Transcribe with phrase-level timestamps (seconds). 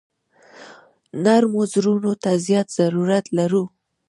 [1.23, 3.63] نرمو زړونو ته زیات ضرورت لرو.